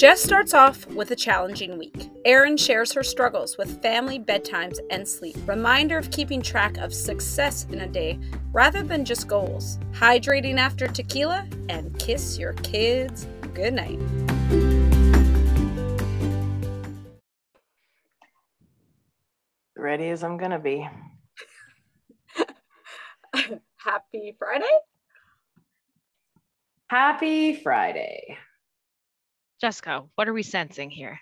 [0.00, 2.10] Jess starts off with a challenging week.
[2.24, 5.36] Erin shares her struggles with family bedtimes and sleep.
[5.46, 8.18] Reminder of keeping track of success in a day
[8.50, 9.78] rather than just goals.
[9.92, 13.98] Hydrating after tequila and kiss your kids goodnight.
[19.76, 20.88] Ready as I'm gonna be.
[23.76, 24.78] Happy Friday.
[26.86, 28.38] Happy Friday.
[29.60, 31.20] Jessica, what are we sensing here?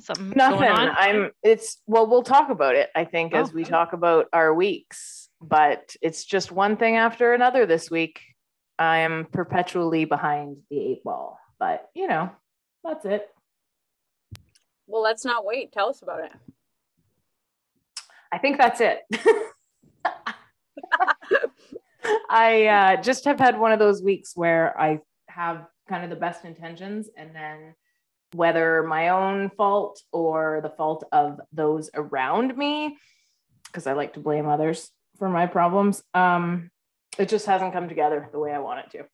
[0.00, 0.58] Something Nothing.
[0.60, 0.88] going on?
[0.96, 3.70] I'm it's well, we'll talk about it, I think, as we Okay.
[3.70, 5.28] talk about our weeks.
[5.40, 8.20] But it's just one thing after another this week.
[8.78, 11.38] I am perpetually behind the eight ball.
[11.58, 12.30] But you know,
[12.84, 13.28] that's it.
[14.86, 15.72] Well, let's not wait.
[15.72, 16.32] Tell us about it.
[18.30, 19.00] I think that's it.
[22.28, 26.16] I uh, just have had one of those weeks where I have kind of the
[26.16, 27.74] best intentions, and then
[28.34, 32.96] whether my own fault or the fault of those around me,
[33.66, 36.70] because I like to blame others for my problems, um,
[37.18, 39.04] it just hasn't come together the way I want it to.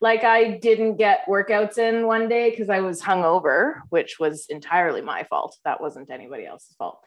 [0.00, 5.00] Like I didn't get workouts in one day because I was hungover, which was entirely
[5.00, 5.56] my fault.
[5.64, 6.98] That wasn't anybody else's fault.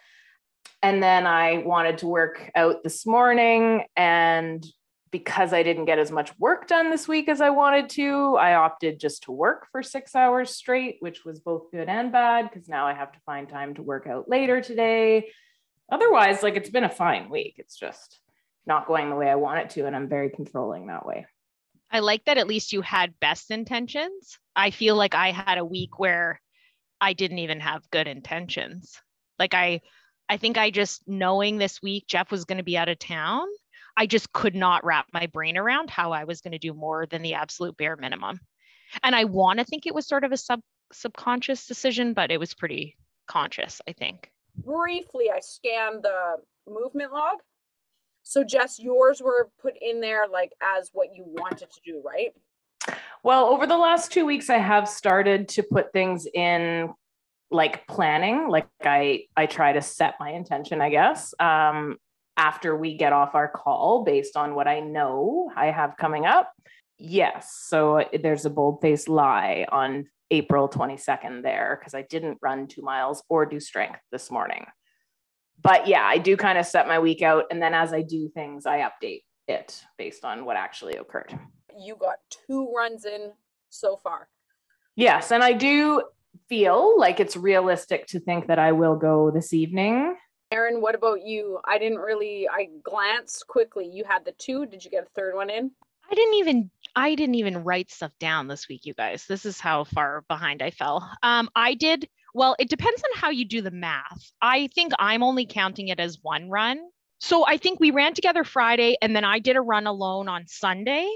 [0.81, 3.83] And then I wanted to work out this morning.
[3.97, 4.65] And
[5.11, 8.55] because I didn't get as much work done this week as I wanted to, I
[8.55, 12.67] opted just to work for six hours straight, which was both good and bad because
[12.67, 15.29] now I have to find time to work out later today.
[15.91, 17.55] Otherwise, like it's been a fine week.
[17.57, 18.19] It's just
[18.65, 19.85] not going the way I want it to.
[19.85, 21.25] And I'm very controlling that way.
[21.91, 24.37] I like that at least you had best intentions.
[24.55, 26.41] I feel like I had a week where
[26.99, 28.99] I didn't even have good intentions.
[29.37, 29.81] Like I
[30.27, 33.47] I think I just knowing this week Jeff was going to be out of town,
[33.97, 37.05] I just could not wrap my brain around how I was going to do more
[37.05, 38.39] than the absolute bare minimum.
[39.03, 40.61] And I want to think it was sort of a sub
[40.93, 42.95] subconscious decision, but it was pretty
[43.27, 44.31] conscious, I think.
[44.57, 46.37] Briefly, I scanned the
[46.67, 47.37] movement log.
[48.23, 52.33] So, Jess, yours were put in there like as what you wanted to do, right?
[53.23, 56.93] Well, over the last two weeks, I have started to put things in
[57.51, 58.49] like planning.
[58.49, 61.97] Like I, I try to set my intention, I guess, um,
[62.37, 66.51] after we get off our call based on what I know I have coming up.
[66.97, 67.53] Yes.
[67.67, 72.67] So uh, there's a bold faced lie on April 22nd there because I didn't run
[72.67, 74.65] two miles or do strength this morning.
[75.61, 77.45] But yeah, I do kind of set my week out.
[77.51, 81.37] And then as I do things, I update it based on what actually occurred.
[81.77, 83.31] You got two runs in
[83.69, 84.27] so far.
[84.95, 86.03] Yes, and I do
[86.47, 90.15] feel like it's realistic to think that I will go this evening.
[90.55, 91.59] Erin, what about you?
[91.65, 93.85] I didn't really, I glanced quickly.
[93.85, 94.65] You had the two.
[94.65, 95.69] Did you get a third one in?
[96.09, 99.25] I didn't even I didn't even write stuff down this week, you guys.
[99.25, 101.09] This is how far behind I fell.
[101.23, 104.31] Um, I did well, it depends on how you do the math.
[104.41, 106.79] I think I'm only counting it as one run.
[107.19, 110.47] So I think we ran together Friday and then I did a run alone on
[110.47, 111.09] Sunday,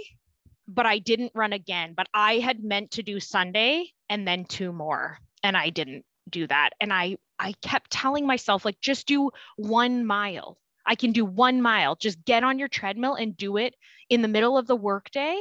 [0.68, 1.94] but I didn't run again.
[1.96, 6.48] But I had meant to do Sunday and then two more, and I didn't do
[6.48, 6.72] that.
[6.80, 10.58] And I I kept telling myself like just do one mile.
[10.86, 11.96] I can do one mile.
[11.96, 13.76] Just get on your treadmill and do it
[14.10, 15.38] in the middle of the workday.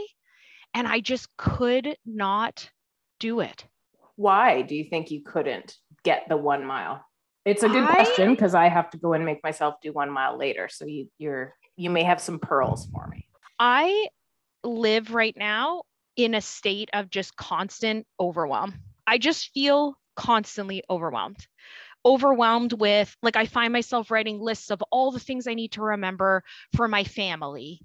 [0.74, 2.70] And I just could not
[3.18, 3.64] do it.
[4.16, 7.04] Why do you think you couldn't get the one mile?
[7.44, 10.10] It's a good I- question because I have to go and make myself do one
[10.10, 10.68] mile later.
[10.70, 13.26] So you you're you may have some pearls for me.
[13.58, 14.08] I
[14.64, 15.82] live right now
[16.16, 18.74] in a state of just constant overwhelm.
[19.06, 21.46] I just feel constantly overwhelmed.
[22.04, 25.82] Overwhelmed with, like, I find myself writing lists of all the things I need to
[25.82, 26.44] remember
[26.76, 27.80] for my family,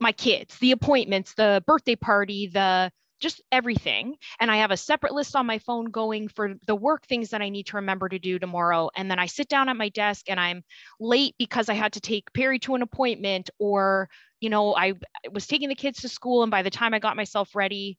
[0.00, 4.16] my kids, the appointments, the birthday party, the just everything.
[4.40, 7.42] And I have a separate list on my phone going for the work things that
[7.42, 8.90] I need to remember to do tomorrow.
[8.96, 10.62] And then I sit down at my desk and I'm
[11.00, 14.08] late because I had to take Perry to an appointment or
[14.40, 14.94] you know, I
[15.32, 17.98] was taking the kids to school, and by the time I got myself ready,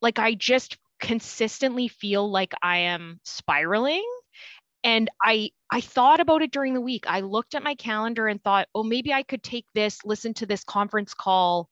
[0.00, 4.04] like I just consistently feel like I am spiraling.
[4.82, 7.04] And I I thought about it during the week.
[7.06, 10.46] I looked at my calendar and thought, oh, maybe I could take this, listen to
[10.46, 11.68] this conference call.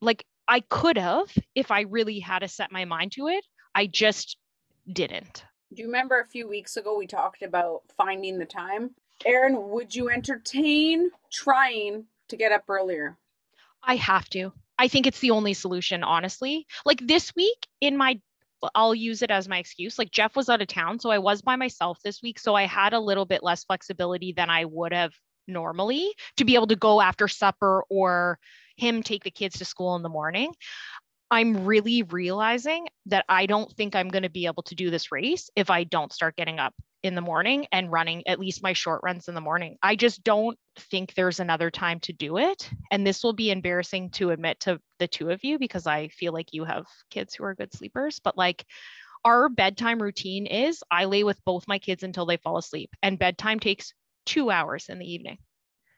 [0.00, 3.44] Like I could have if I really had to set my mind to it.
[3.74, 4.36] I just
[4.92, 5.44] didn't.
[5.72, 8.90] Do you remember a few weeks ago we talked about finding the time?
[9.24, 13.16] Erin, would you entertain trying to get up earlier?
[13.82, 14.52] I have to.
[14.78, 16.66] I think it's the only solution, honestly.
[16.84, 18.20] Like this week in my
[18.74, 19.98] I'll use it as my excuse.
[19.98, 22.66] Like Jeff was out of town, so I was by myself this week, so I
[22.66, 25.12] had a little bit less flexibility than I would have
[25.46, 28.38] normally to be able to go after supper or
[28.76, 30.52] him take the kids to school in the morning.
[31.30, 35.10] I'm really realizing that I don't think I'm going to be able to do this
[35.10, 38.72] race if I don't start getting up in the morning and running at least my
[38.72, 39.76] short runs in the morning.
[39.82, 42.68] I just don't think there's another time to do it.
[42.90, 46.32] And this will be embarrassing to admit to the two of you because I feel
[46.32, 48.64] like you have kids who are good sleepers, but like
[49.24, 53.18] our bedtime routine is I lay with both my kids until they fall asleep, and
[53.18, 53.94] bedtime takes
[54.26, 55.38] two hours in the evening,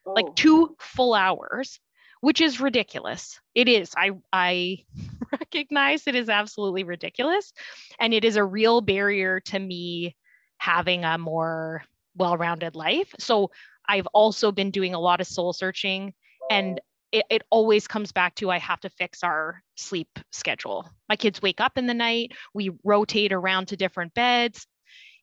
[0.06, 0.12] oh.
[0.12, 1.80] like two full hours
[2.20, 3.40] which is ridiculous.
[3.54, 3.92] It is.
[3.96, 4.84] I I
[5.32, 7.52] recognize it is absolutely ridiculous
[8.00, 10.16] and it is a real barrier to me
[10.58, 11.82] having a more
[12.16, 13.14] well-rounded life.
[13.18, 13.50] So
[13.88, 16.14] I've also been doing a lot of soul searching
[16.50, 16.80] and
[17.12, 20.88] it, it always comes back to I have to fix our sleep schedule.
[21.08, 24.66] My kids wake up in the night, we rotate around to different beds.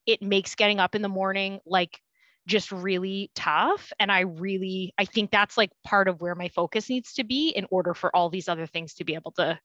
[0.05, 1.99] It makes getting up in the morning like
[2.45, 6.89] just really tough and i really i think that's like part of where my focus
[6.89, 9.57] needs to be in order for all these other things to be able to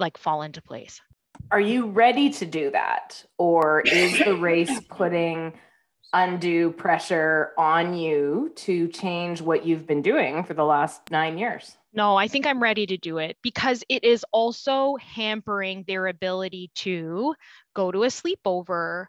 [0.00, 1.00] like fall into place.
[1.52, 5.52] Are you ready to do that or is the race putting
[6.12, 11.76] undue pressure on you to change what you've been doing for the last 9 years
[11.92, 16.70] no, I think I'm ready to do it because it is also hampering their ability
[16.76, 17.34] to
[17.74, 19.06] go to a sleepover,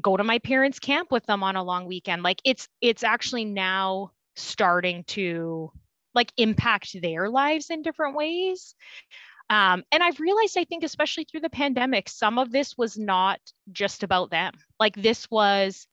[0.00, 2.22] go to my parents' camp with them on a long weekend.
[2.22, 5.70] Like it's it's actually now starting to
[6.14, 8.74] like impact their lives in different ways.
[9.48, 13.38] Um, and I've realized, I think, especially through the pandemic, some of this was not
[13.70, 14.54] just about them.
[14.80, 15.86] Like this was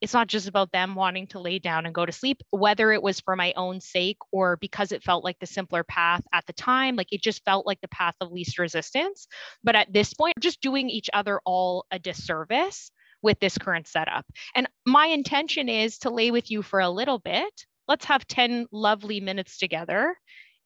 [0.00, 3.02] it's not just about them wanting to lay down and go to sleep, whether it
[3.02, 6.52] was for my own sake or because it felt like the simpler path at the
[6.52, 6.96] time.
[6.96, 9.26] Like it just felt like the path of least resistance.
[9.64, 12.90] But at this point, just doing each other all a disservice
[13.22, 14.24] with this current setup.
[14.54, 17.66] And my intention is to lay with you for a little bit.
[17.88, 20.14] Let's have 10 lovely minutes together.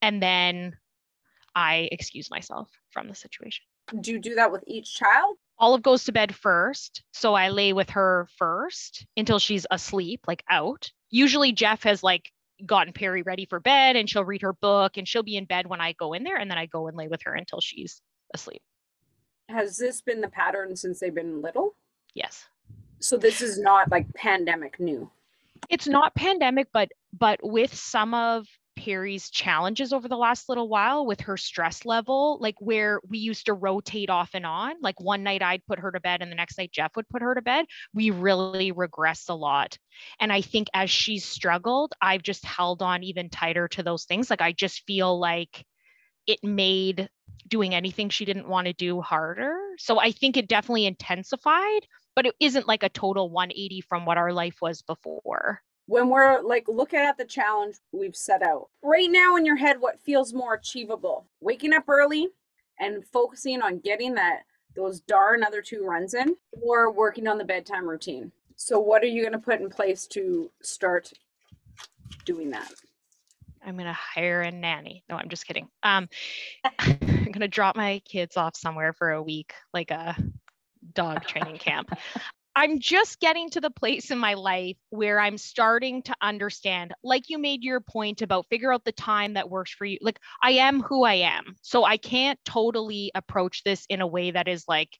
[0.02, 0.76] And then
[1.54, 3.64] I excuse myself from the situation.
[4.00, 5.36] Do you do that with each child?
[5.62, 7.04] Olive goes to bed first.
[7.12, 10.90] So I lay with her first until she's asleep, like out.
[11.08, 12.30] Usually Jeff has like
[12.66, 15.68] gotten Perry ready for bed and she'll read her book and she'll be in bed
[15.68, 18.02] when I go in there and then I go and lay with her until she's
[18.34, 18.60] asleep.
[19.48, 21.76] Has this been the pattern since they've been little?
[22.12, 22.44] Yes.
[22.98, 25.10] So this is not like pandemic new.
[25.68, 28.46] It's not pandemic, but but with some of
[28.76, 33.46] Perry's challenges over the last little while with her stress level, like where we used
[33.46, 34.74] to rotate off and on.
[34.80, 37.22] Like one night I'd put her to bed and the next night Jeff would put
[37.22, 37.66] her to bed.
[37.94, 39.76] We really regress a lot.
[40.20, 44.30] And I think as she's struggled, I've just held on even tighter to those things.
[44.30, 45.64] Like I just feel like
[46.26, 47.08] it made
[47.48, 49.56] doing anything she didn't want to do harder.
[49.78, 54.18] So I think it definitely intensified, but it isn't like a total 180 from what
[54.18, 58.68] our life was before when we're like looking at the challenge we've set out.
[58.82, 61.26] Right now in your head what feels more achievable?
[61.40, 62.28] Waking up early
[62.78, 64.40] and focusing on getting that
[64.74, 68.32] those darn other two runs in or working on the bedtime routine?
[68.56, 71.12] So what are you going to put in place to start
[72.24, 72.72] doing that?
[73.64, 75.04] I'm going to hire a nanny.
[75.08, 75.68] No i'm just kidding.
[75.82, 76.08] Um
[76.78, 80.16] i'm going to drop my kids off somewhere for a week like a
[80.94, 81.90] dog training camp
[82.54, 87.30] I'm just getting to the place in my life where I'm starting to understand, like
[87.30, 89.98] you made your point about figure out the time that works for you.
[90.02, 91.56] Like I am who I am.
[91.62, 94.90] So I can't totally approach this in a way that is like,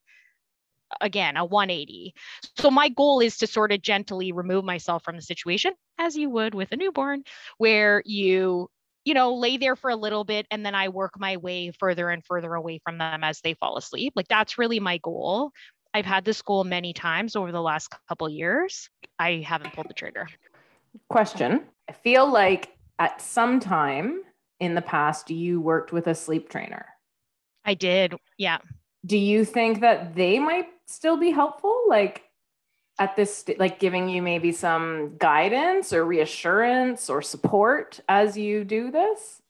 [1.00, 2.14] again, a 180.
[2.58, 6.30] So my goal is to sort of gently remove myself from the situation, as you
[6.30, 7.22] would with a newborn,
[7.58, 8.68] where you
[9.04, 12.08] you know, lay there for a little bit and then I work my way further
[12.10, 14.12] and further away from them as they fall asleep.
[14.14, 15.50] Like that's really my goal.
[15.94, 18.88] I've had this goal many times over the last couple years.
[19.18, 20.28] I haven't pulled the trigger.
[21.08, 21.64] Question.
[21.88, 24.22] I feel like at some time
[24.60, 26.86] in the past you worked with a sleep trainer.
[27.64, 28.14] I did.
[28.38, 28.58] Yeah.
[29.04, 32.22] Do you think that they might still be helpful like
[32.98, 38.64] at this st- like giving you maybe some guidance or reassurance or support as you
[38.64, 39.42] do this?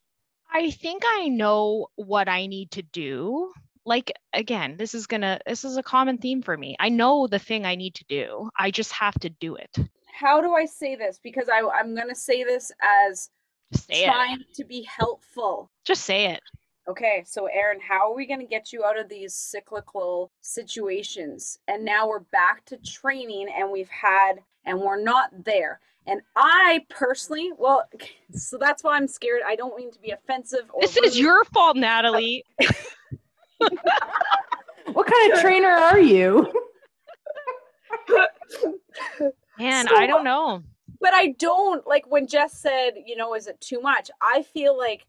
[0.51, 3.53] I think I know what I need to do
[3.85, 7.39] like again this is gonna this is a common theme for me i know the
[7.39, 9.77] thing i need to do i just have to do it
[10.13, 13.29] how do i say this because I, i'm gonna say this as
[13.73, 14.53] say trying it.
[14.55, 16.41] to be helpful just say it
[16.87, 21.83] okay so Erin how are we gonna get you out of these cyclical situations and
[21.83, 24.35] now we're back to training and we've had
[24.65, 27.87] and we're not there and I personally, well,
[28.33, 29.41] so that's why I'm scared.
[29.47, 30.69] I don't mean to be offensive.
[30.81, 31.05] this rude.
[31.05, 32.43] is your fault, Natalie.
[34.93, 36.51] what kind of trainer are you?
[39.59, 40.63] Man, so, I don't know.
[40.99, 44.09] But I don't like when Jess said, you know, is it too much?
[44.21, 45.05] I feel like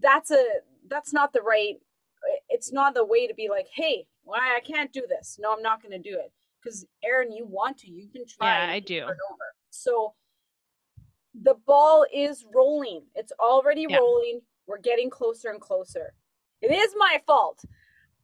[0.00, 0.44] that's a
[0.88, 1.76] that's not the right
[2.48, 5.38] it's not the way to be like, hey, why I can't do this.
[5.40, 6.32] No, I'm not going to do it.
[6.62, 7.90] Because Erin, you want to.
[7.90, 8.68] You've been trying.
[8.68, 8.96] Yeah, I do.
[8.96, 9.44] Over and over.
[9.70, 10.14] So
[11.42, 13.02] the ball is rolling.
[13.14, 13.98] It's already Yeah.
[13.98, 14.40] rolling.
[14.66, 16.12] We're getting closer and closer.
[16.62, 17.62] It is my fault,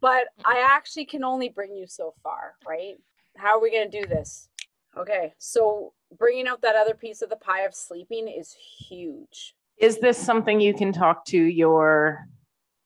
[0.01, 2.95] but I actually can only bring you so far, right?
[3.37, 4.49] How are we going to do this?
[4.97, 8.55] Okay, so bringing out that other piece of the pie of sleeping is
[8.89, 9.55] huge.
[9.79, 12.27] Is this something you can talk to your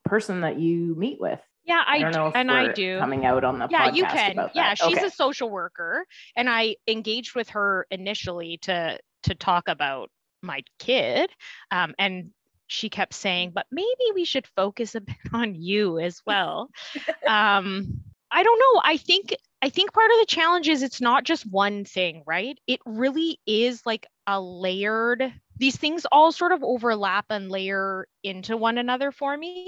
[0.05, 1.41] person that you meet with?
[1.65, 2.99] Yeah, I, don't do, know if and I we're do.
[3.01, 4.79] coming out on the yeah podcast you can yeah that.
[4.79, 5.07] she's Okay.
[5.07, 10.09] a social worker and i engaged with her initially to to talk about
[10.43, 11.29] my kid
[11.73, 12.31] um, and
[12.67, 16.71] she kept saying but maybe we should focus a bit on you as well.
[17.27, 18.81] Um, i don't know.
[18.85, 22.59] I think i think part of the challenge is it's not just one thing right?
[22.67, 28.57] It really is like a layered these things all sort of overlap and layer into
[28.57, 29.65] one another for me.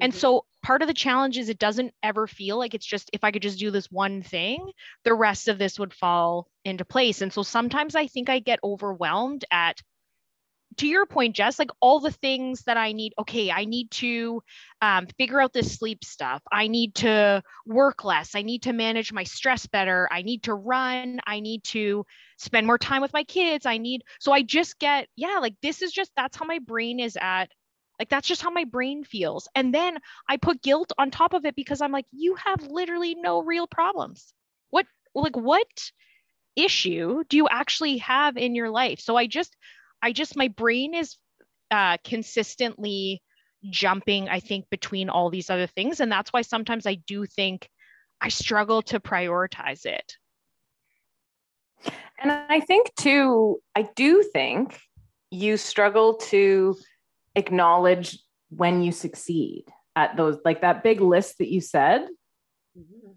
[0.00, 0.14] And Mhm.
[0.14, 3.30] so part of the challenge is it doesn't ever feel like it's just if I
[3.32, 4.70] could just do this one thing,
[5.04, 7.22] the rest of this would fall into place.
[7.22, 9.80] And so sometimes I think I get overwhelmed at
[10.76, 13.14] to your point, Jess, like all the things that I need.
[13.18, 14.42] Okay, I need to
[14.80, 16.42] um, figure out this sleep stuff.
[16.50, 18.34] I need to work less.
[18.34, 20.08] I need to manage my stress better.
[20.10, 21.20] I need to run.
[21.26, 22.04] I need to
[22.38, 23.66] spend more time with my kids.
[23.66, 27.00] I need, so I just get, yeah, like this is just, that's how my brain
[27.00, 27.50] is at.
[27.98, 29.48] Like that's just how my brain feels.
[29.54, 29.98] And then
[30.28, 33.66] I put guilt on top of it because I'm like, you have literally no real
[33.66, 34.32] problems.
[34.70, 35.68] What, like, what
[36.56, 39.00] issue do you actually have in your life?
[39.00, 39.56] So I just,
[40.02, 41.16] I just, my brain is
[41.70, 43.22] uh, consistently
[43.70, 46.00] jumping, I think, between all these other things.
[46.00, 47.68] And that's why sometimes I do think
[48.20, 50.16] I struggle to prioritize it.
[52.20, 54.80] And I think too, I do think
[55.30, 56.76] you struggle to
[57.34, 58.18] acknowledge
[58.50, 59.64] when you succeed
[59.96, 62.06] at those, like that big list that you said.
[62.78, 63.11] Mhm.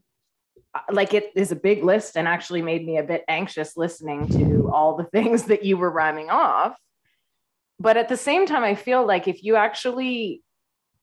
[0.76, 4.28] Uh, Like it is a big list and actually made me a bit anxious listening
[4.30, 6.78] to all the things that you were rhyming off.
[7.80, 10.44] But at the same time, I feel like if you actually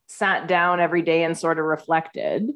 [0.07, 2.51] sat down every day and sort of reflected,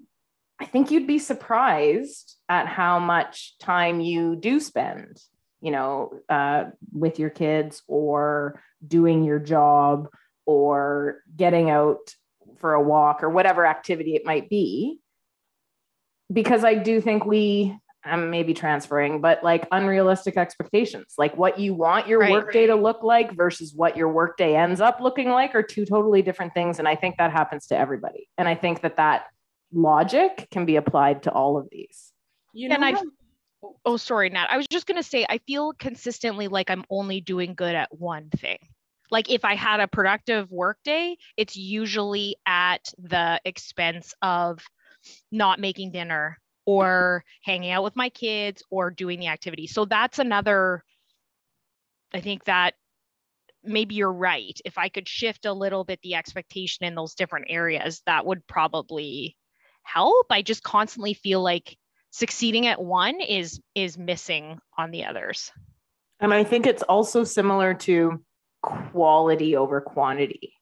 [0.59, 5.21] I think you'd be surprised at how much time you do spend,
[5.61, 10.09] you know, uh, with your kids or doing your job
[10.47, 12.15] or getting out
[12.57, 14.99] for a walk or whatever activity it might be.
[16.33, 21.75] Because I do think we, I'm maybe transferring, but like unrealistic expectations, like what you
[21.75, 22.31] want your Right.
[22.33, 26.23] workday to look like versus what your workday ends up looking like are two totally
[26.23, 26.79] different things.
[26.79, 28.29] And I think that happens to everybody.
[28.39, 29.27] And I think that that
[29.73, 32.13] logic can be applied to all of these.
[32.53, 33.01] You And know, I've-
[33.63, 34.47] oh, oh, sorry, Nat.
[34.51, 37.89] I was just going to say, I feel consistently like I'm only doing good at
[37.97, 38.59] one thing.
[39.11, 44.61] Like if I had a productive work day, it's usually at the expense of
[45.31, 49.67] not making dinner or hanging out with my kids or doing the activity.
[49.67, 50.83] So that's another,
[52.13, 52.75] I think that
[53.63, 54.59] maybe you're right.
[54.65, 58.47] If I could shift a little bit the expectation in those different areas, that would
[58.47, 59.37] probably
[59.83, 60.27] help.
[60.31, 61.77] I just constantly feel like
[62.11, 65.53] succeeding at one is is missing on the others.
[66.21, 68.23] And I think it's also similar to
[68.63, 70.55] quality over quantity.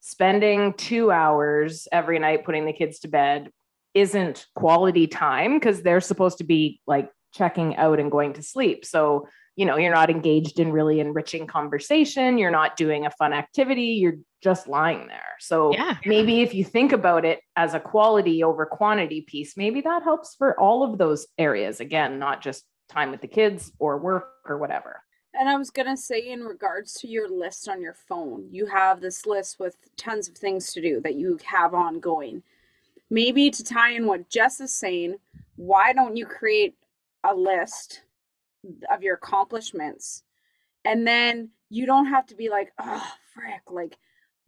[0.00, 3.50] Spending two hours every night putting the kids to bed
[3.94, 8.84] isn't quality time because they're supposed to be like checking out and going to sleep.
[8.84, 12.38] So, you know, you're not engaged in really enriching conversation.
[12.38, 13.98] You're not doing a fun activity.
[14.02, 15.36] You're just lying there.
[15.38, 15.96] So, Yeah.
[16.04, 20.34] maybe if you think about it as a quality over quantity piece, maybe that helps
[20.34, 21.80] for all of those areas.
[21.80, 25.02] Again, not just time with the kids or work or whatever.
[25.36, 28.66] And I was going to say, in regards to your list on your phone, you
[28.66, 32.42] have this list with tons of things to do that you have ongoing.
[33.10, 35.16] Maybe to tie in what Jess is saying,
[35.56, 36.74] why don't you create
[37.24, 38.02] a list
[38.90, 40.22] of your accomplishments?
[40.84, 43.96] And then you don't have to be like, oh, frick, like,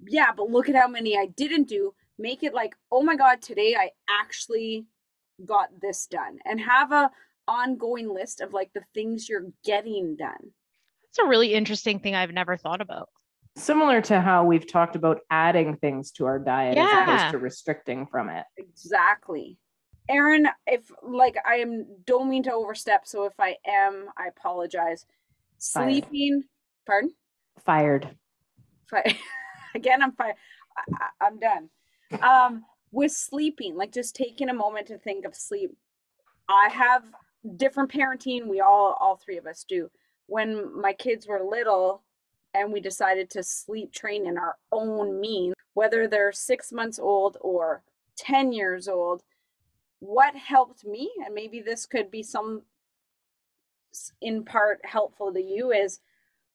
[0.06, 1.94] yeah, but look at how many I didn't do.
[2.18, 4.86] Make it like, oh my God, today I actually
[5.44, 6.38] got this done.
[6.44, 7.10] And have a
[7.48, 10.52] ongoing list of like the things you're getting done.
[11.10, 13.08] It's a really interesting thing I've never thought about.
[13.56, 16.84] Similar to how we've talked about adding things to our diet yeah.
[16.84, 18.44] as opposed to restricting from it.
[18.58, 19.58] Exactly.
[20.08, 25.06] Erin, if like I am don't mean to overstep, so if I am, I apologize.
[25.58, 26.04] Fired.
[26.04, 26.44] Sleeping,
[26.86, 27.12] pardon?
[27.64, 28.16] Fired.
[28.90, 29.18] Fi-
[29.74, 30.34] Again, I'm fine.
[31.20, 31.70] I'm done.
[32.22, 35.76] Um, with sleeping, like just taking a moment to think of sleep.
[36.48, 37.04] I have
[37.56, 38.46] different parenting.
[38.46, 39.90] We all, all three of us do.
[40.26, 42.02] When my kids were little,
[42.56, 47.36] and we decided to sleep train in our own means, whether they're six months old
[47.40, 47.82] or
[48.16, 49.22] 10 years old,
[49.98, 52.62] what helped me, and maybe this could be some
[54.20, 56.00] in part helpful to you, is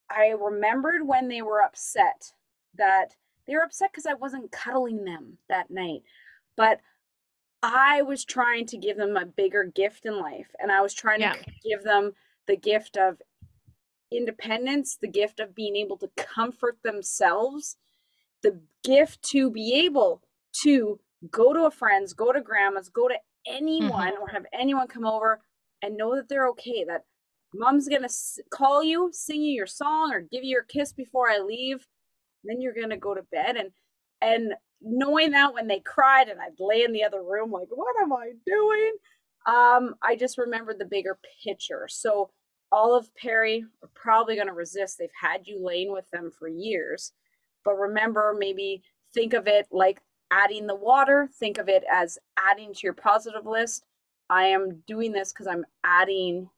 [0.09, 2.33] I remembered when they were upset
[2.75, 3.15] that
[3.47, 6.03] they were upset because I wasn't cuddling them that night.
[6.55, 6.81] But
[7.63, 11.21] I was trying to give them a bigger gift in life, and I was trying
[11.21, 11.33] yeah.
[11.33, 12.13] to give them
[12.47, 13.21] the gift of
[14.11, 17.77] independence, the gift of being able to comfort themselves,
[18.43, 20.21] the gift to be able
[20.63, 20.99] to
[21.29, 23.15] go to a friend's, go to grandma's, go to
[23.47, 24.21] anyone mm-hmm.
[24.21, 25.41] or have anyone come over
[25.81, 27.05] and know that they're okay, that
[27.53, 28.13] mom's going to
[28.49, 31.87] call you, sing you your song or give you your kiss before I leave.
[32.43, 33.71] Then you're going to go to bed and
[34.23, 37.95] and knowing that when they cried and I'd lay in the other room like what
[38.01, 38.93] am I doing?
[39.47, 41.87] Um I just remembered the bigger picture.
[41.87, 42.31] So
[42.71, 44.97] Olive Perry are probably going to resist.
[44.97, 47.11] They've had you laying with them for years.
[47.63, 50.01] But remember, maybe think of it like
[50.31, 53.85] adding the water, think of it as adding to your positive list.
[54.29, 56.49] I am doing this because I'm adding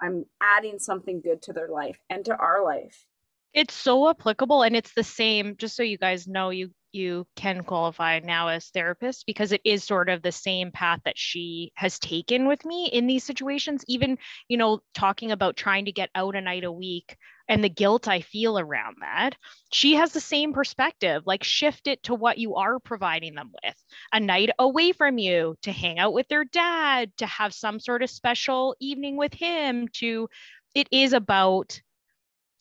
[0.00, 3.06] I'm adding something good to their life and to our life.
[3.54, 7.62] It's so applicable and it's the same just so you guys know you you can
[7.62, 11.98] qualify now as therapist because it is sort of the same path that she has
[11.98, 14.18] taken with me in these situations even
[14.48, 17.16] you know talking about trying to get out a night a week
[17.48, 19.34] and the guilt i feel around that.
[19.72, 23.74] She has the same perspective like shift it to what you are providing them with.
[24.12, 28.02] A night away from you to hang out with their dad to have some sort
[28.02, 30.28] of special evening with him to
[30.74, 31.80] it is about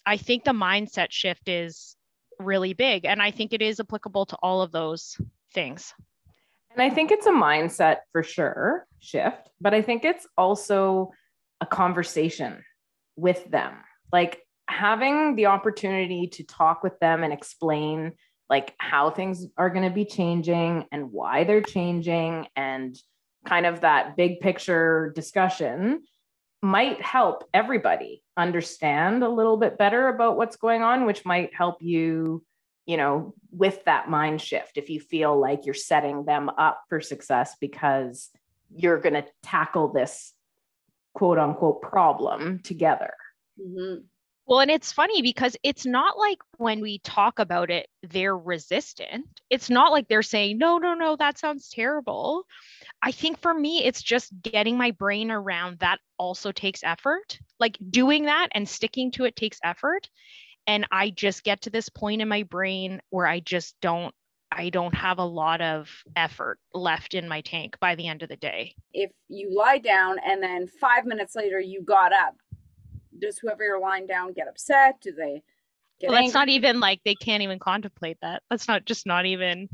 [0.05, 1.95] i think the mindset shift is
[2.43, 3.05] really big.
[3.05, 5.17] And I think it is applicable to all of those
[5.53, 5.93] things.
[6.71, 11.11] And I think it's a mindset for sure shift, but I think it's also
[11.59, 12.63] a conversation
[13.15, 13.73] with them.
[14.11, 18.13] Like having the opportunity to talk with them and explain
[18.49, 22.97] like how things are going to be changing and why they're changing and
[23.45, 26.03] kind of that big picture discussion
[26.61, 31.81] might help everybody understand a little bit better about what's going on, which might help
[31.81, 32.43] you,
[32.85, 37.01] you know, with that mind shift if you feel like you're setting them up for
[37.01, 38.29] success because
[38.73, 40.33] you're going to tackle this
[41.13, 43.13] quote unquote problem together.
[43.59, 44.01] Mm-hmm.
[44.47, 49.25] Well, and it's funny because it's not like when we talk about it, they're resistant.
[49.49, 52.45] It's not like they're saying, no, no, no, that sounds terrible.
[53.03, 57.39] I think for me, it's just getting my brain around that also takes effort.
[57.59, 60.07] Like doing that and sticking to it takes effort.
[60.67, 64.13] And I just get to this point in my brain where I just don't
[64.53, 68.27] I don't have a lot of effort left in my tank by the end of
[68.27, 68.75] the day.
[68.93, 72.35] If you lie down and then five minutes later you got up,
[73.17, 74.99] does whoever you're lying down get upset?
[75.01, 75.41] Do they
[76.03, 78.43] well, that's not even like they can't even contemplate that.
[78.49, 79.69] That's not just not even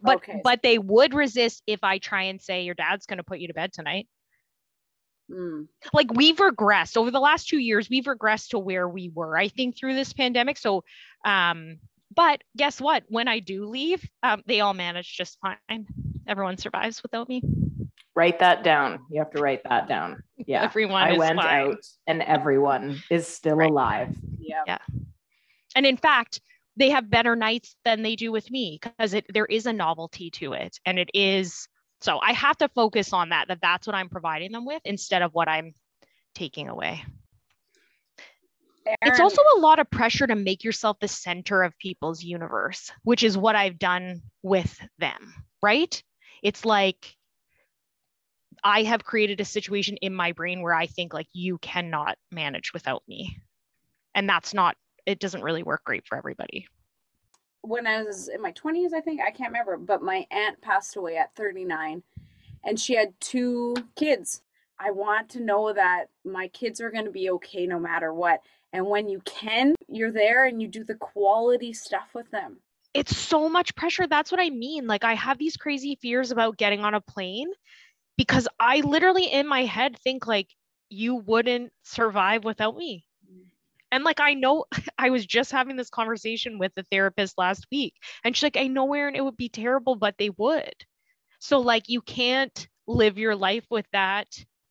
[0.00, 0.40] but okay.
[0.42, 3.48] but they would resist if I try and say your dad's going to put you
[3.48, 4.08] to bed tonight.
[5.30, 5.68] Mm.
[5.92, 9.48] Like we've regressed over the last two years, we've regressed to where we were, I
[9.48, 10.56] think, through this pandemic.
[10.56, 10.84] So,
[11.24, 11.78] um,
[12.14, 13.04] but guess what?
[13.08, 15.86] When I do leave, um, they all manage just fine.
[16.26, 17.42] Everyone survives without me.
[18.14, 19.00] Write that down.
[19.10, 20.22] You have to write that down.
[20.46, 20.64] Yeah.
[20.64, 21.68] everyone I went fine.
[21.68, 23.70] out and everyone is still right.
[23.70, 24.16] alive.
[24.40, 24.62] Yeah.
[24.66, 24.78] Yeah.
[25.76, 26.40] And in fact,
[26.78, 30.30] they have better nights than they do with me because it there is a novelty
[30.30, 31.68] to it and it is
[32.00, 35.22] so i have to focus on that that that's what i'm providing them with instead
[35.22, 35.72] of what i'm
[36.34, 37.02] taking away.
[39.02, 43.22] It's also a lot of pressure to make yourself the center of people's universe which
[43.22, 46.02] is what i've done with them right?
[46.42, 47.14] It's like
[48.64, 52.72] i have created a situation in my brain where i think like you cannot manage
[52.72, 53.36] without me
[54.14, 54.76] and that's not
[55.08, 56.66] it doesn't really work great for everybody.
[57.62, 60.96] When I was in my 20s, I think, I can't remember, but my aunt passed
[60.96, 62.02] away at 39
[62.64, 64.42] and she had two kids.
[64.78, 68.40] I want to know that my kids are going to be okay no matter what.
[68.74, 72.58] And when you can, you're there and you do the quality stuff with them.
[72.92, 74.06] It's so much pressure.
[74.06, 74.86] That's what I mean.
[74.86, 77.48] Like, I have these crazy fears about getting on a plane
[78.18, 80.48] because I literally in my head think, like,
[80.90, 83.06] you wouldn't survive without me.
[83.90, 84.64] And like, I know
[84.98, 88.66] I was just having this conversation with the therapist last week, and she's like, I
[88.66, 90.74] know, Erin, it would be terrible, but they would.
[91.40, 94.26] So, like, you can't live your life with that.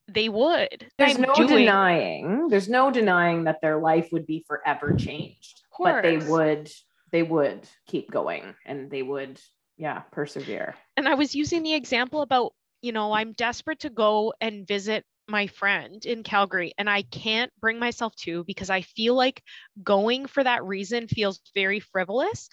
[0.09, 0.87] They would.
[0.97, 1.65] There's I'm no doing...
[1.65, 6.69] denying, there's no denying that their life would be forever changed, but they would,
[7.11, 9.39] they would keep going and they would,
[9.77, 10.75] yeah, persevere.
[10.95, 15.05] And I was using the example about, you know, I'm desperate to go and visit
[15.27, 19.43] my friend in Calgary and I can't bring myself to because I feel like
[19.83, 22.49] going for that reason feels very frivolous.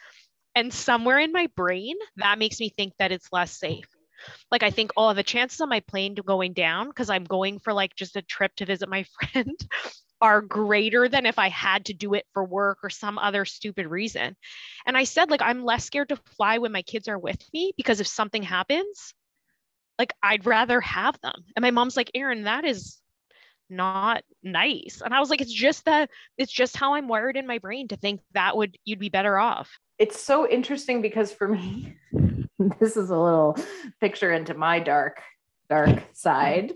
[0.55, 3.87] And somewhere in my brain, that makes me think that it's less safe.
[4.51, 7.59] Like I think all oh, the chances of my plane going down because I'm going
[7.59, 9.59] for like just a trip to visit my friend
[10.21, 13.87] are greater than if I had to do it for work or some other stupid
[13.87, 14.37] reason.
[14.87, 17.73] And I said like I'm less scared to fly when my kids are with me
[17.77, 19.15] because if something happens,
[19.99, 21.45] like I'd rather have them.
[21.57, 22.99] And my mom's like, Erin, that is
[23.71, 27.47] not nice." And I was like, "It's just that it's just how I'm wired in
[27.47, 31.49] my brain to think that would you'd be better off." It's so interesting because for
[31.49, 31.97] me
[32.81, 33.57] this is a little
[34.01, 35.21] picture into my dark
[35.69, 36.73] dark side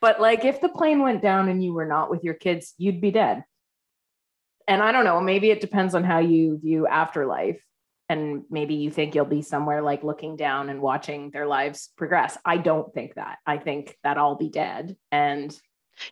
[0.00, 3.00] but like if the plane went down and you were not with your kids you'd
[3.00, 3.44] be dead
[4.66, 7.60] and i don't know maybe it depends on how you view afterlife
[8.08, 12.38] and maybe you think you'll be somewhere like looking down and watching their lives progress
[12.44, 15.58] i don't think that i think that i'll be dead and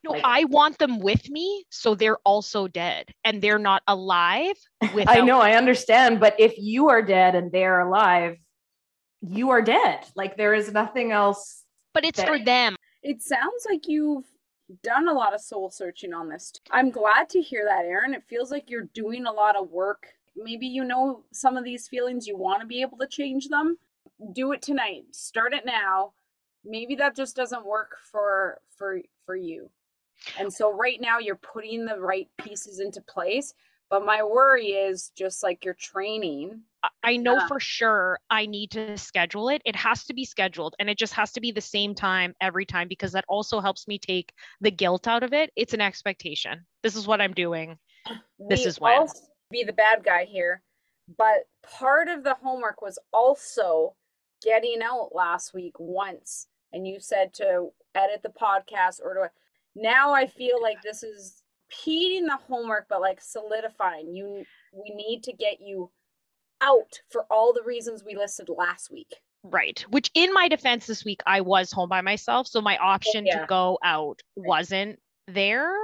[0.03, 4.57] no, like, I want them with me so they're also dead and they're not alive
[4.83, 5.45] I know, me.
[5.45, 8.37] I understand, but if you are dead and they're alive,
[9.21, 10.05] you are dead.
[10.15, 11.63] Like there is nothing else.
[11.95, 12.29] But it's that...
[12.29, 12.77] for them.
[13.03, 14.25] It sounds like you've
[14.83, 16.53] done a lot of soul searching on this.
[16.71, 18.15] I'm glad to hear that, Erin.
[18.15, 20.09] It feels like you're doing a lot of work.
[20.37, 23.79] Maybe you know some of these feelings, you want to be able to change them.
[24.33, 25.05] Do it tonight.
[25.12, 26.12] Start it now.
[26.64, 29.70] Maybe that just doesn't work for for for you.
[30.38, 33.55] And so right now you're putting the right pieces into place,
[33.90, 36.62] but my worry is just like your training
[37.03, 37.46] I know yeah.
[37.46, 39.62] for sure I need to schedule it.
[39.64, 42.64] It has to be scheduled and it just has to be the same time every
[42.64, 45.51] time because that also helps me take the guilt out of it.
[45.57, 46.64] It's an expectation.
[46.83, 47.79] This is what I'm doing.
[48.49, 49.07] This we is when.
[49.51, 50.63] Be the bad guy here.
[51.17, 53.95] But part of the homework was also
[54.43, 59.31] getting out last week once and you said to edit the podcast or to
[59.75, 65.23] now I feel like this is repeating the homework but like solidifying you we need
[65.25, 65.91] to get you
[66.61, 69.15] out for all the reasons we listed last week.
[69.43, 69.85] Right.
[69.91, 73.41] Which in my defense this week I was home by myself, so my option yeah.
[73.41, 75.75] to go out wasn't there,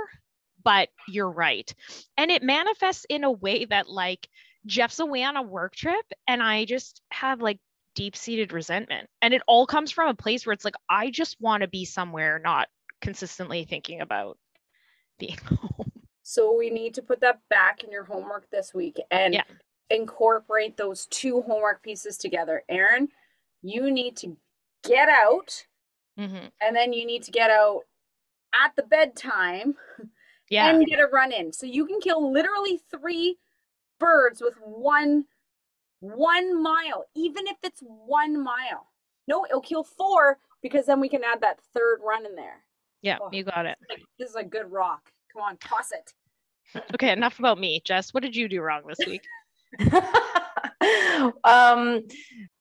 [0.62, 1.72] but you're right.
[2.16, 4.28] And it manifests in a way that like
[4.66, 7.58] Jeff's away on a work trip and I just have like
[7.94, 9.08] deep-seated resentment.
[9.20, 11.84] And it all comes from a place where it's like I just want to be
[11.84, 12.68] somewhere not
[13.00, 14.38] consistently thinking about
[15.18, 15.92] being home.
[16.22, 18.98] So we need to put that back in your homework this week.
[19.10, 19.42] And yeah
[19.92, 22.62] incorporate those two homework pieces together.
[22.68, 23.08] Erin,
[23.62, 24.36] you need to
[24.82, 25.66] get out,
[26.18, 26.46] mm-hmm.
[26.60, 27.82] and then you need to get out
[28.54, 29.74] at the bedtime
[30.52, 30.70] yeah.
[30.70, 31.52] and get a run in.
[31.52, 33.38] So you can kill literally three
[33.98, 35.24] birds with one
[36.00, 38.88] one mile, even if it's one mile.
[39.28, 42.64] No, it'll kill four because then we can add that third run in there.
[43.02, 43.78] Yeah, oh, you got it.
[44.18, 45.10] This is a good rock.
[45.32, 46.12] Come on, toss it.
[46.94, 47.80] Okay, enough about me.
[47.84, 49.22] Jess, what did you do wrong this week?
[51.44, 52.02] um,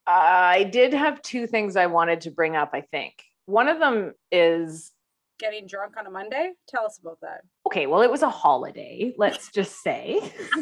[0.07, 3.23] I did have two things I wanted to bring up, I think.
[3.45, 4.91] One of them is
[5.39, 6.51] getting drunk on a Monday.
[6.67, 7.41] Tell us about that.
[7.71, 10.19] Okay, well, it was a holiday, let's just say.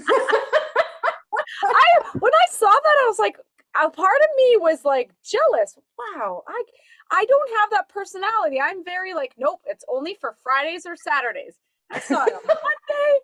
[1.64, 1.84] I
[2.20, 3.36] when I saw that, I was like,
[3.76, 5.76] a part of me was like jealous.
[5.98, 6.64] Wow, I
[7.10, 8.62] I don't have that personality.
[8.62, 11.56] I'm very like, nope, it's only for Fridays or Saturdays.
[11.92, 13.20] I saw it on Monday.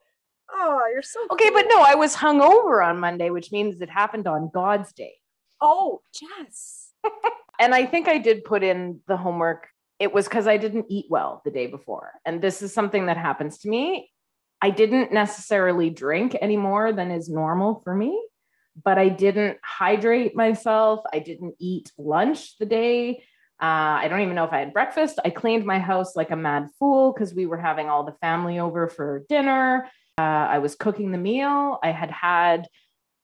[0.52, 1.50] Oh, you're so okay.
[1.50, 1.62] Cool.
[1.62, 5.13] But no, I was hungover on Monday, which means it happened on God's day.
[5.62, 6.91] Oh, Jess.
[7.60, 9.67] and I think I did put in the homework.
[9.99, 12.13] It was because I didn't eat well the day before.
[12.25, 14.10] And this is something that happens to me.
[14.62, 18.21] I didn't necessarily drink any more than is normal for me,
[18.84, 21.01] but I didn't hydrate myself.
[21.13, 23.23] I didn't eat lunch the day.
[23.62, 25.19] Uh, I don't even know if I had breakfast.
[25.23, 28.60] I cleaned my house like a mad fool because we were having all the family
[28.60, 29.88] over for dinner.
[30.17, 31.79] Uh, I was cooking the meal.
[31.81, 32.67] I had had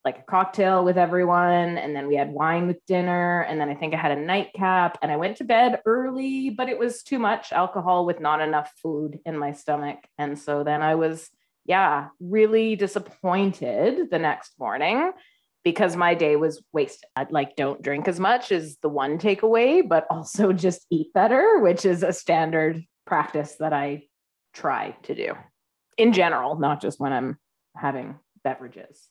[0.03, 3.41] like a cocktail with everyone, and then we had wine with dinner.
[3.41, 6.69] And then I think I had a nightcap, and I went to bed early, but
[6.69, 9.99] it was too much alcohol with not enough food in my stomach.
[10.17, 11.29] And so then I was,
[11.65, 15.11] yeah, really disappointed the next morning
[15.63, 17.07] because my day was wasted.
[17.15, 21.59] I'd like don't drink as much is the one takeaway, but also just eat better,
[21.59, 24.03] which is a standard practice that I
[24.53, 25.33] try to do
[25.97, 27.37] in general, not just when I'm
[27.75, 29.07] having beverages.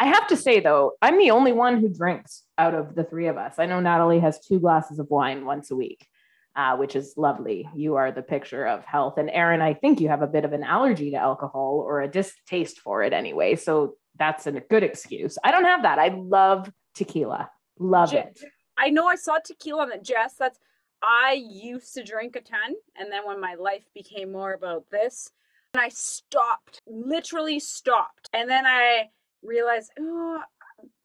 [0.00, 3.26] I have to say though, I'm the only one who drinks out of the three
[3.26, 3.54] of us.
[3.58, 6.06] I know Natalie has two glasses of wine once a week,
[6.54, 7.68] uh, which is lovely.
[7.74, 9.18] You are the picture of health.
[9.18, 12.08] And Erin, I think you have a bit of an allergy to alcohol or a
[12.08, 13.56] distaste for it anyway.
[13.56, 15.38] So that's a good excuse.
[15.42, 15.98] I don't have that.
[15.98, 17.50] I love tequila.
[17.78, 18.40] Love it.
[18.76, 20.34] I know I saw tequila on it, Jess.
[20.38, 20.58] That's
[21.02, 25.30] I used to drink a ton, and then when my life became more about this,
[25.74, 28.28] and I stopped, literally stopped.
[28.32, 29.10] And then I
[29.48, 30.42] realized, oh,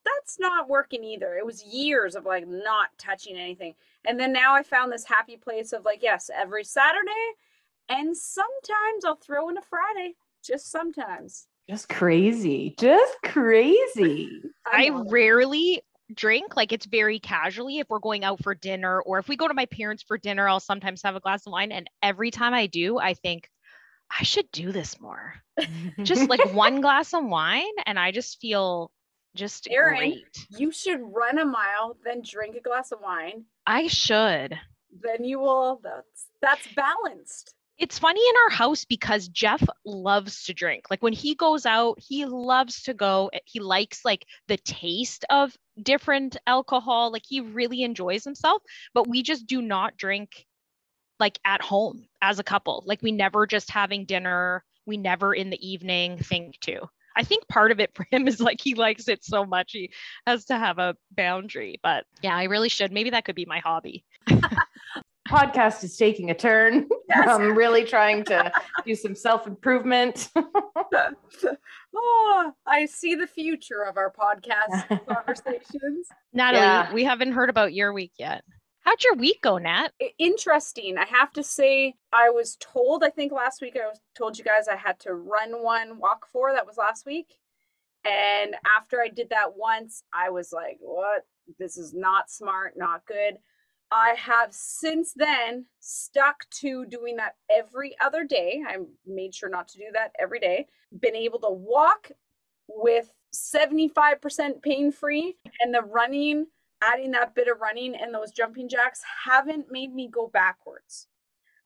[0.05, 1.35] that's not working either.
[1.35, 3.73] It was years of like not touching anything.
[4.05, 7.11] And then now I found this happy place of like, yes, every Saturday
[7.89, 11.47] and sometimes I'll throw in a Friday, just sometimes.
[11.69, 12.75] Just crazy.
[12.77, 14.41] Just crazy.
[14.65, 15.81] I, I rarely
[16.13, 19.47] drink like it's very casually if we're going out for dinner or if we go
[19.47, 22.53] to my parents for dinner i'll sometimes have a glass of wine and every time
[22.53, 23.49] i do i think
[24.11, 25.35] i should do this more
[26.03, 28.91] just like one glass of wine and i just feel
[29.35, 30.47] just Erin, great.
[30.57, 33.45] You should run a mile, then drink a glass of wine.
[33.65, 34.59] I should.
[35.01, 35.81] Then you will.
[35.83, 37.53] That's that's balanced.
[37.79, 40.85] It's funny in our house because Jeff loves to drink.
[40.91, 43.31] Like when he goes out, he loves to go.
[43.33, 47.11] Eh, he likes like the taste of different alcohol.
[47.11, 48.61] Like he really enjoys himself,
[48.93, 50.45] but we just do not drink
[51.23, 52.83] like at home as a couple.
[52.85, 54.61] Like we never just having dinner.
[54.85, 56.81] We never in the evening think to.
[57.15, 59.89] I think part of it for him is like he likes it so much he
[60.27, 61.79] has to have a boundary.
[61.81, 62.91] But yeah, I really should.
[62.91, 64.03] Maybe that could be my hobby.
[65.29, 66.89] Podcast is taking a turn.
[67.07, 67.29] Yes.
[67.29, 68.51] I'm really trying to
[68.85, 70.29] do some self improvement.
[71.95, 76.09] oh, I see the future of our podcast conversations.
[76.33, 76.93] Natalie, yeah.
[76.93, 78.43] we haven't heard about your week yet.
[78.83, 79.93] How'd your week go, Nat?
[80.19, 80.97] Interesting.
[80.97, 84.43] I have to say, I was told, I think last week I was told you
[84.43, 86.51] guys I had to run one, walk four.
[86.51, 87.37] That was last week.
[88.05, 91.25] And after I did that once, I was like, what?
[91.57, 93.37] This is not smart, not good.
[93.89, 98.63] I have since then stuck to doing that every other day.
[98.67, 100.67] I made sure not to do that every day.
[100.99, 102.11] Been able to walk
[102.67, 106.47] with 75% pain free and the running
[106.83, 111.07] adding that bit of running and those jumping jacks haven't made me go backwards.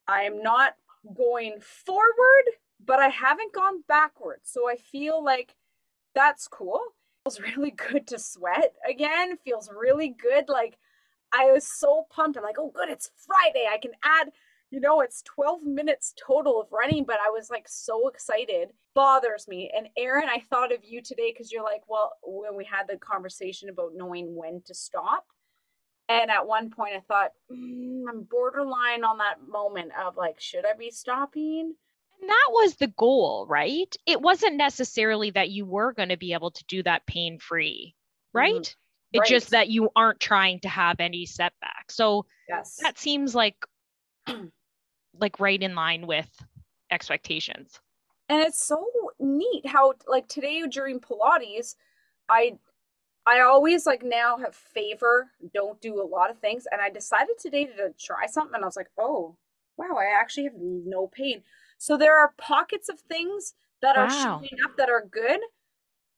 [0.07, 0.75] I am not
[1.15, 2.45] going forward,
[2.83, 4.49] but I haven't gone backwards.
[4.51, 5.55] So I feel like
[6.13, 6.79] that's cool.
[7.25, 9.37] Feels really good to sweat again.
[9.43, 10.49] Feels really good.
[10.49, 10.77] Like
[11.33, 12.37] I was so pumped.
[12.37, 13.65] I'm like, oh, good, it's Friday.
[13.71, 14.31] I can add
[14.69, 18.69] you know, it's 12 minutes total of running, but I was like so excited.
[18.93, 19.71] Bothers me.
[19.75, 22.97] And Erin, I thought of you today because you're like, well, when we had the
[22.97, 25.25] conversation about knowing when to stop.
[26.09, 30.65] And at one point, I thought, mm, I'm borderline on that moment of like, should
[30.65, 31.73] I be stopping?
[32.21, 33.93] And that was the goal, right?
[34.05, 37.95] It wasn't necessarily that you were going to be able to do that pain free,
[38.33, 38.53] right?
[38.53, 39.13] Mm-hmm.
[39.13, 39.29] It's right.
[39.29, 41.95] just that you aren't trying to have any setbacks.
[41.95, 42.77] So yes.
[42.81, 43.55] that seems like
[45.19, 46.29] like right in line with
[46.91, 47.79] expectations.
[48.29, 48.85] And it's so
[49.19, 51.75] neat how like today during Pilates,
[52.29, 52.57] I
[53.25, 56.65] I always like now have favor, don't do a lot of things.
[56.71, 59.35] And I decided today to try something and I was like, oh,
[59.77, 61.43] wow, I actually have no pain.
[61.77, 64.03] So there are pockets of things that wow.
[64.03, 65.41] are showing up that are good.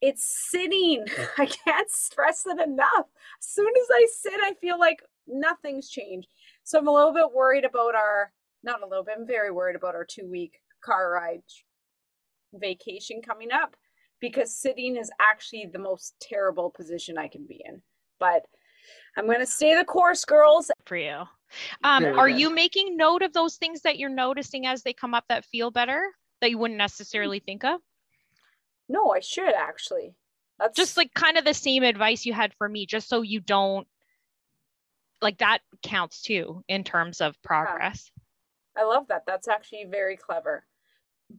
[0.01, 1.05] It's sitting.
[1.38, 3.07] I can't stress it enough.
[3.39, 6.29] As soon as I sit, I feel like nothing's changed.
[6.63, 8.31] So I'm a little bit worried about our
[8.63, 11.41] not a little bit, I'm very worried about our two week car ride
[12.54, 13.76] vacation coming up
[14.19, 17.82] because sitting is actually the most terrible position I can be in.
[18.19, 18.43] But
[19.15, 20.72] I'm going to stay the course, girls.
[20.86, 21.24] For you.
[21.84, 25.26] Um, are you making note of those things that you're noticing as they come up
[25.30, 26.02] that feel better
[26.41, 27.80] that you wouldn't necessarily think of?
[28.88, 30.15] No, I should actually.
[30.60, 33.39] That's just like kind of the same advice you had for me, just so you
[33.39, 33.88] don't
[35.22, 38.12] like that counts too in terms of progress.
[38.80, 39.24] I love that.
[39.28, 40.63] That's actually very clever.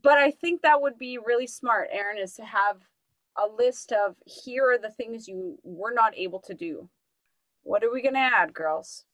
[0.03, 2.77] But I think that would be really smart, Erin, is to have
[3.37, 6.87] a list of here are the things you were not able to do.
[7.63, 9.05] What are we going to add, girls?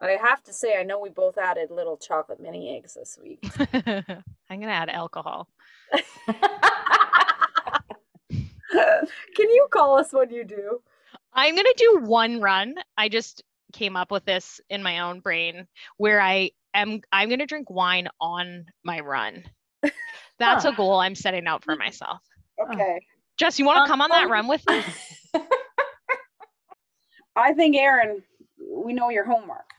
[0.00, 3.44] I have to say, I know we both added little chocolate mini eggs this week.
[3.58, 5.48] I'm going to add alcohol.
[8.72, 10.82] Can you call us when you do?
[11.32, 12.74] I'm going to do one run.
[12.98, 15.66] I just came up with this in my own brain
[15.98, 19.44] where I am I'm going to drink wine on my run.
[20.38, 20.70] That's huh.
[20.70, 22.18] a goal I'm setting out for myself.
[22.60, 23.00] Okay.
[23.38, 24.82] Jess, you want to um, come on that run with me?
[27.36, 28.22] I think Erin,
[28.70, 29.70] we know your homework.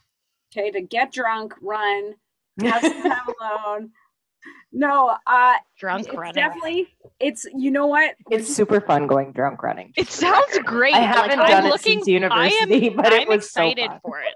[0.56, 2.16] Okay, to get drunk, run,
[2.62, 3.92] have some time alone.
[4.72, 6.34] No, uh drunk running.
[6.34, 8.16] Definitely it's you know what?
[8.30, 9.94] It's super fun going drunk running.
[9.96, 10.94] It sounds great.
[10.94, 13.90] I haven't like, done I'm it looking, since university, am, but it I'm was excited
[13.90, 14.34] so for it.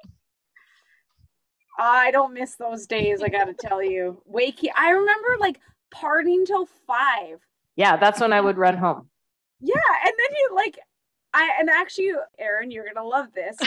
[1.78, 4.22] I don't miss those days, I gotta tell you.
[4.32, 5.60] Wakey, I remember like
[5.94, 7.40] partying till five.
[7.76, 9.10] Yeah, that's when I would run home.
[9.60, 10.80] Yeah, and then you like
[11.34, 13.58] I and actually, Erin, you're gonna love this.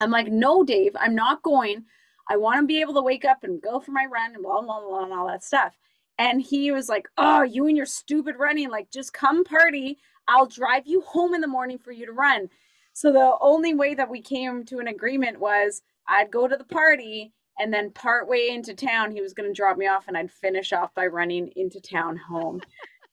[0.00, 1.84] I'm like, no, Dave, I'm not going.
[2.28, 4.60] I want to be able to wake up and go for my run and blah
[4.60, 5.76] blah blah and all that stuff.
[6.18, 9.98] And he was like, "Oh, you and your stupid running, like just come party.
[10.28, 12.48] I'll drive you home in the morning for you to run.
[12.92, 16.64] So the only way that we came to an agreement was I'd go to the
[16.64, 20.30] party and then partway into town he was going to drop me off and I'd
[20.32, 22.60] finish off by running into town home.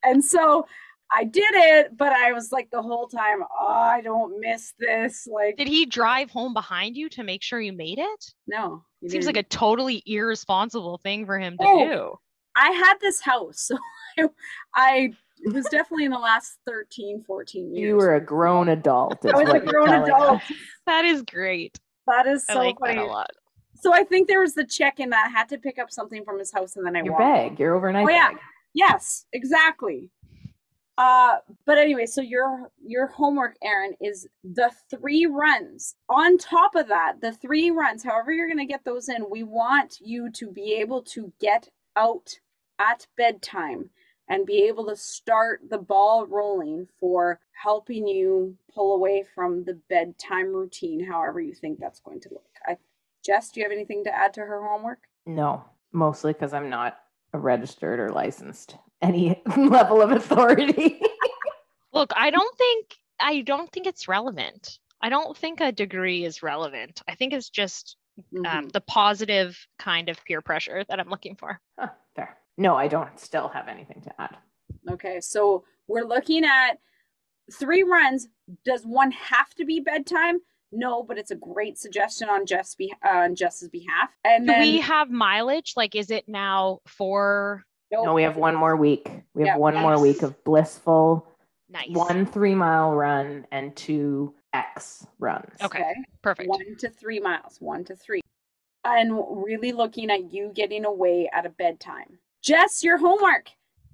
[0.04, 0.66] and so
[1.10, 5.26] I did it, but I was like the whole time, oh, I don't miss this.
[5.30, 8.24] Like, Did he drive home behind you to make sure you made it?
[8.46, 8.84] no.
[9.00, 11.88] he Seems like a totally irresponsible thing for him to Oh.
[11.88, 12.14] do.
[12.56, 13.78] I had this house, so
[14.18, 14.28] I,
[14.74, 17.88] I it was definitely in the last 13, 14 years.
[17.88, 19.24] You were a grown adult.
[19.24, 20.42] I was a grown adult.
[20.42, 20.52] us.
[20.86, 21.78] That is great.
[22.08, 22.96] That is I so like funny.
[22.96, 23.30] that a lot.
[23.80, 26.38] So I think there was the check-in that I had to pick up something from
[26.38, 27.22] his house and then I Your walked.
[27.24, 28.30] bag, your overnight Oh yeah.
[28.32, 28.38] bag.
[28.74, 30.10] Yes, exactly.
[30.96, 35.94] Uh, but anyway, so your your homework, Erin, is the three runs.
[36.08, 39.98] On top of that, the three runs, however you're gonna get those in, we want
[40.00, 42.36] you to be able to get out
[42.80, 43.90] at bedtime
[44.28, 49.74] and be able to start the ball rolling for helping you pull away from the
[49.88, 52.44] bedtime routine, however you think that's going to look.
[52.66, 52.76] I,
[53.28, 55.00] Jess, do you have anything to add to her homework?
[55.26, 55.62] No,
[55.92, 56.96] mostly because I'm not
[57.34, 60.98] a registered or licensed any level of authority.
[61.92, 64.78] Look, I don't think I don't think it's relevant.
[65.02, 67.02] I don't think a degree is relevant.
[67.06, 67.96] I think it's just
[68.38, 68.72] um, Mhm.
[68.72, 71.60] the positive kind of peer pressure that I'm looking for.
[71.78, 72.38] Huh, fair.
[72.56, 74.36] No, I don't still have anything to add.
[74.90, 76.78] Okay, so we're looking at
[77.52, 78.28] three runs.
[78.64, 80.38] Does one have to be bedtime?
[80.70, 84.10] No, but it's a great suggestion on Jess be- uh, on Jess's behalf.
[84.24, 85.72] And Do then we have mileage?
[85.76, 87.62] Like, is it now four?
[87.90, 89.08] no, No, we have one more week.
[89.34, 91.26] We have Yeah, one more week of blissful
[91.70, 91.88] nice?
[91.90, 95.54] one three mile run and two X runs.
[95.62, 95.80] Okay.
[95.80, 96.48] okay, Perfect.
[96.48, 98.20] one to three miles, one to three,
[98.84, 99.12] and
[99.44, 102.18] really looking at you getting away at a bedtime.
[102.42, 103.48] Jess, your homework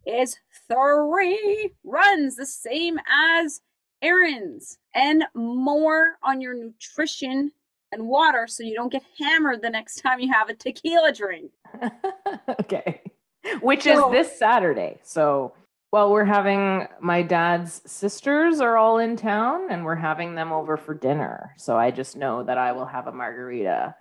[0.07, 0.37] is
[0.69, 3.61] three runs, the same as
[4.03, 7.53] Erin's, and more on your nutrition
[7.93, 11.53] and water, so you don't get hammered the next time you have a tequila drink.
[12.61, 13.01] okay.
[13.61, 14.99] Which So- is this Saturday.
[15.03, 15.55] So,
[15.93, 20.77] well, we're having my dad's sisters are all in town and we're having them over
[20.77, 21.55] for dinner.
[21.57, 23.95] So I just know that I will have a margarita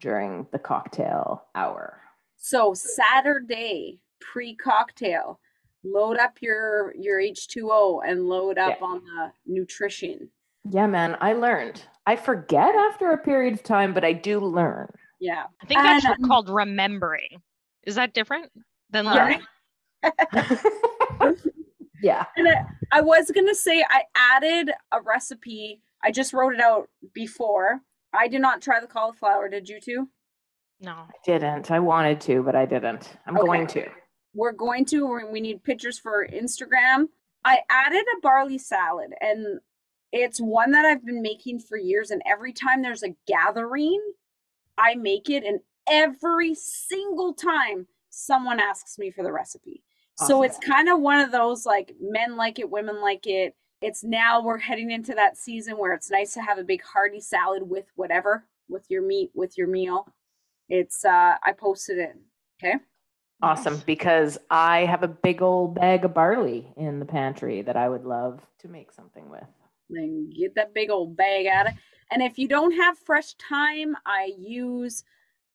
[0.00, 2.00] during the cocktail hour.
[2.36, 5.40] So Saturday pre-cocktail,
[5.84, 8.86] load up your your H2O and load up Yeah.
[8.86, 10.30] on the nutrition.
[10.70, 11.82] Yeah, man, I learned.
[12.06, 14.88] I forget after a period of time, but I do learn.
[15.20, 15.44] Yeah.
[15.62, 17.42] I think that's And- um, called remembering.
[17.84, 18.50] Is that different
[18.90, 19.40] than learning?
[22.02, 22.24] yeah.
[22.36, 25.82] And I, I was gonna say I added a recipe.
[26.02, 27.80] I just wrote it out before.
[28.12, 29.48] I did not try the cauliflower.
[29.48, 30.08] Did you too
[30.80, 30.92] No.
[30.92, 31.70] I didn't.
[31.70, 33.16] I wanted to, but I didn't.
[33.26, 33.46] I'm Okay.
[33.46, 33.88] going to.
[34.34, 35.06] We're going to.
[35.30, 37.08] we- need pictures for Instagram.
[37.44, 39.60] I added a barley salad, and
[40.12, 42.10] it's one that I've been making for years.
[42.10, 44.00] And every time there's a gathering,
[44.76, 49.82] I make it, and every single time someone asks me for the recipe.
[50.26, 53.54] So it's kind of one of those like men like it, women like it.
[53.80, 57.20] It's now we're heading into that season where it's nice to have a big hearty
[57.20, 60.06] salad with whatever, with your meat, with your meal.
[60.68, 62.16] It's uh I posted it.
[62.62, 62.76] Okay.
[63.42, 67.88] Awesome, because I have a big old bag of barley in the pantry that I
[67.88, 69.44] would love to make something with.
[69.88, 71.72] Then get that big old bag out of
[72.10, 75.04] And if you don't have fresh thyme, I use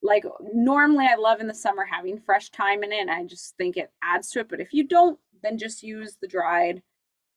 [0.01, 3.01] like normally I love in the summer having fresh thyme in it.
[3.01, 4.49] And I just think it adds to it.
[4.49, 6.81] But if you don't, then just use the dried.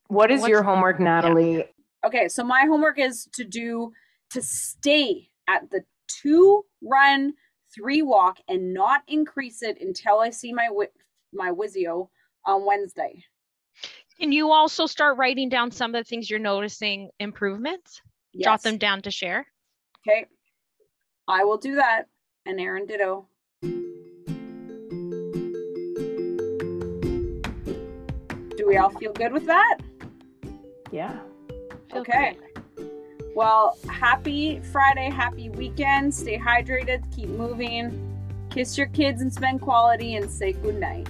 [0.09, 1.65] What is What's- your homework, Natalie?
[2.07, 3.93] Okay, so my homework is to do
[4.31, 7.35] to stay at the two run,
[7.75, 10.91] three walk, and not increase it until I see my wi-
[11.33, 12.09] my Wizio
[12.47, 13.25] on Wednesday.
[14.19, 18.01] Can you also start writing down some of the things you're noticing improvements?
[18.41, 19.47] Jot them down to share.
[20.07, 20.27] Okay.
[21.29, 22.05] I will do that.
[22.47, 23.29] And Erin ditto.
[28.57, 29.79] Do we all feel good with that?
[30.91, 31.19] Yeah.
[31.91, 32.37] Feel Okay.
[32.39, 32.48] great.
[33.35, 36.13] Well, happy Friday, happy weekend.
[36.15, 38.05] Stay hydrated, keep moving.
[38.51, 41.09] Kiss your kids and spend quality and say goodnight.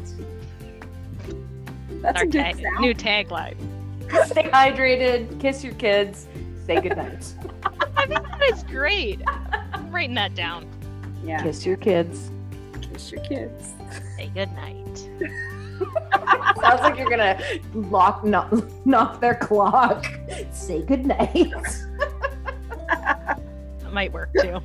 [2.02, 2.78] That's Our a good tag- sound.
[2.80, 3.56] new tagline.
[4.26, 6.26] Stay hydrated, kiss your kids,
[6.66, 7.34] say goodnight.
[7.96, 9.20] I think that is great.
[9.72, 10.66] I'm writing that down.
[11.24, 12.30] yeah, kiss your kids.
[12.80, 13.72] kiss your kids.
[14.16, 14.74] Say good night.
[16.60, 17.40] Sounds like you're gonna
[17.74, 18.52] lock knock,
[18.86, 20.06] knock their clock.
[20.52, 21.52] Say goodnight.
[23.92, 24.60] Might work too.